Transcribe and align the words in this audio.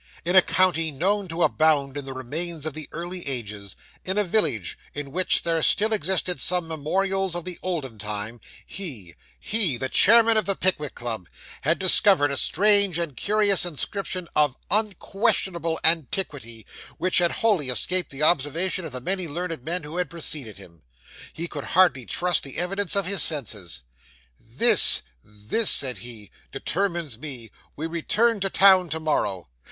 In 0.25 0.35
a 0.35 0.41
county 0.41 0.89
known 0.89 1.27
to 1.27 1.43
abound 1.43 1.95
in 1.95 2.05
the 2.05 2.13
remains 2.13 2.65
of 2.65 2.73
the 2.73 2.89
early 2.91 3.23
ages; 3.27 3.75
in 4.03 4.17
a 4.17 4.23
village 4.23 4.75
in 4.95 5.11
which 5.11 5.43
there 5.43 5.61
still 5.61 5.93
existed 5.93 6.41
some 6.41 6.67
memorials 6.67 7.35
of 7.35 7.45
the 7.45 7.59
olden 7.61 7.99
time, 7.99 8.41
he 8.65 9.13
he, 9.39 9.77
the 9.77 9.89
chairman 9.89 10.37
of 10.37 10.45
the 10.45 10.55
Pickwick 10.55 10.95
Club 10.95 11.29
had 11.61 11.77
discovered 11.77 12.31
a 12.31 12.35
strange 12.37 12.97
and 12.97 13.15
curious 13.15 13.63
inscription 13.63 14.27
of 14.35 14.57
unquestionable 14.71 15.79
antiquity, 15.83 16.65
which 16.97 17.19
had 17.19 17.33
wholly 17.33 17.69
escaped 17.69 18.09
the 18.09 18.23
observation 18.23 18.85
of 18.85 18.91
the 18.93 19.01
many 19.01 19.27
learned 19.27 19.63
men 19.63 19.83
who 19.83 19.97
had 19.97 20.09
preceded 20.09 20.57
him. 20.57 20.81
He 21.31 21.47
could 21.47 21.63
hardly 21.77 22.07
trust 22.07 22.43
the 22.43 22.57
evidence 22.57 22.95
of 22.95 23.05
his 23.05 23.21
senses. 23.21 23.83
'This 24.35 25.03
this,' 25.23 25.69
said 25.69 25.99
he, 25.99 26.31
'determines 26.51 27.19
me. 27.19 27.51
We 27.75 27.85
return 27.85 28.39
to 28.39 28.49
town 28.49 28.89
to 28.89 28.99
morrow. 28.99 29.47